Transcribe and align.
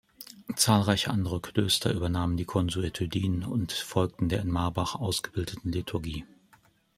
Zahlreiche 0.55 1.11
andere 1.11 1.39
Klöster 1.41 1.93
übernahmen 1.93 2.35
die 2.35 2.45
"Consuetudines" 2.45 3.45
und 3.47 3.71
folgten 3.71 4.29
der 4.29 4.41
in 4.41 4.49
Marbach 4.49 4.95
ausgebildeten 4.95 5.71
Liturgie. 5.71 6.25